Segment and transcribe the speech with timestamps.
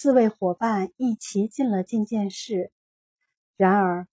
[0.00, 2.70] 四位伙伴一齐进了觐见室，
[3.56, 4.06] 然而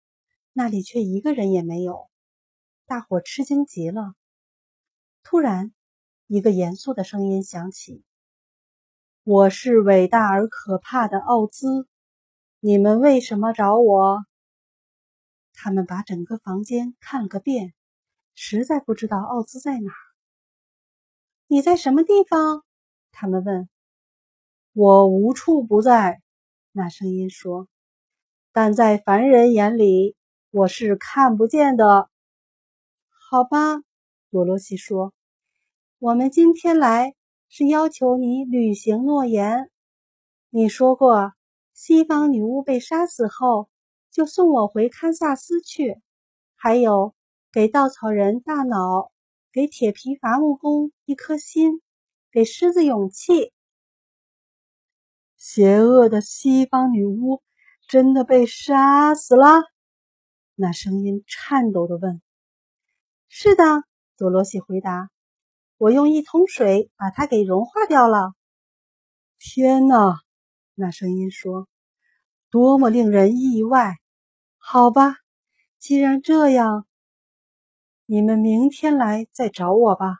[0.51, 2.09] 那里却一个人也没有。
[2.87, 4.15] 大伙吃惊极了。
[5.21, 5.75] 突然，
[6.25, 8.03] 一个严肃的声音响起
[9.23, 11.87] ：“我是伟大而可怕的奥兹，
[12.59, 14.25] 你们为什么找我？”
[15.53, 17.75] 他们把整个房间看了个遍，
[18.33, 19.91] 实在不知道奥兹在哪。
[21.45, 22.65] 你在什么地方？
[23.11, 23.69] 他们问。
[24.77, 26.21] 我无处不在，
[26.73, 27.69] 那声音说。
[28.51, 30.17] 但在凡人眼里，
[30.51, 32.09] 我是看不见的。
[33.09, 33.77] 好吧，
[34.29, 35.13] 多罗西说。
[35.97, 37.15] 我们今天来
[37.47, 39.71] 是要求你履行诺言。
[40.49, 41.31] 你说过，
[41.73, 43.69] 西方女巫被杀死后。
[44.11, 46.01] 就送我回堪萨斯去，
[46.55, 47.13] 还有
[47.53, 49.09] 给稻草人大脑，
[49.53, 51.81] 给铁皮伐木工一颗心，
[52.29, 53.53] 给狮子勇气。
[55.47, 57.43] 邪恶的西方女巫
[57.87, 59.61] 真的被杀死了？
[60.55, 62.19] 那声音颤抖的问。
[63.29, 63.83] 是的，
[64.17, 65.11] 多罗西回答。
[65.77, 68.33] 我用一桶水把它给融化掉了。
[69.37, 70.17] 天哪！
[70.73, 71.67] 那声音说，
[72.49, 73.97] 多么令人意外。
[74.57, 75.17] 好吧，
[75.77, 76.87] 既然这样，
[78.07, 80.17] 你们明天来再找我吧。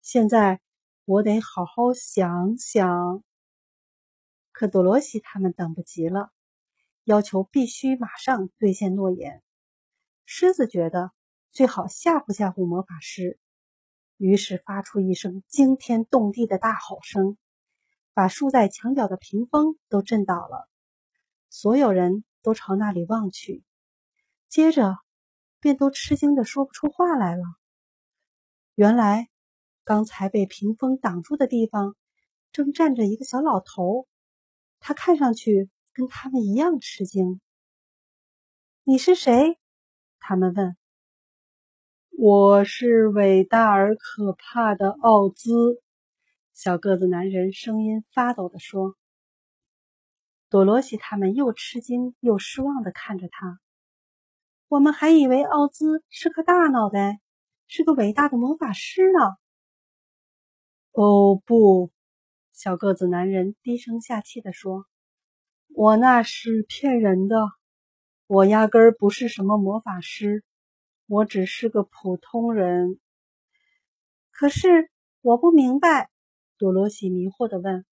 [0.00, 0.60] 现在
[1.04, 3.22] 我得好好想想。
[4.58, 6.32] 可多罗西他们等不及了，
[7.04, 9.42] 要求必须马上兑现诺言。
[10.24, 11.12] 狮子觉得
[11.50, 13.38] 最好吓唬吓唬魔法师，
[14.16, 17.36] 于是发出一声惊天动地的大吼声，
[18.14, 20.70] 把竖在墙角的屏风都震倒了。
[21.50, 23.62] 所有人都朝那里望去。
[24.48, 24.96] 接着，
[25.60, 27.44] 便都吃惊的说不出话来了。
[28.74, 29.28] 原来，
[29.84, 31.94] 刚才被屏风挡住的地方，
[32.52, 34.08] 正站着一个小老头。
[34.88, 37.40] 他看上去跟他们一样吃惊。
[38.86, 39.58] “你是谁？”
[40.20, 40.76] 他们问。
[42.16, 45.82] “我是伟大而可怕的奥兹。”
[46.54, 48.94] 小个子男人声音发抖的说。
[50.48, 53.58] 多罗西他们又吃惊又失望的看着他。
[54.68, 57.18] 我们还以为奥兹是颗大脑袋，
[57.66, 59.36] 是个伟大的魔法师呢。
[60.92, 61.90] 哦不，
[62.56, 64.86] 小个子男人低声下气地说
[65.76, 67.36] ：“我那是骗人的，
[68.26, 70.42] 我压根儿不是什么魔法师，
[71.06, 72.98] 我只是个普通人。”
[74.32, 74.90] 可是
[75.20, 76.08] 我不明白，
[76.56, 77.84] 多罗西迷惑地问：“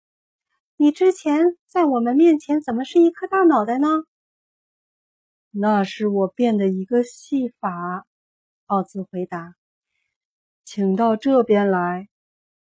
[0.77, 3.89] 你之前在我们面前怎么是一颗大脑袋呢？”
[5.51, 8.07] 那是我变的一个戏法，
[8.67, 9.55] 奥兹回答。
[10.63, 12.07] 请到这边来，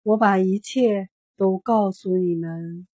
[0.04, 2.84] 我把一切都告诉你们。